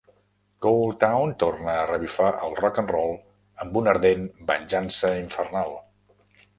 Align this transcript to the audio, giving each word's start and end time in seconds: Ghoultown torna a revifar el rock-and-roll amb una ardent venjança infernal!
Ghoultown 0.65 1.33
torna 1.43 1.75
a 1.75 1.83
revifar 1.91 2.31
el 2.47 2.57
rock-and-roll 2.61 3.15
amb 3.67 3.81
una 3.83 3.95
ardent 3.97 4.27
venjança 4.53 5.17
infernal! 5.23 5.81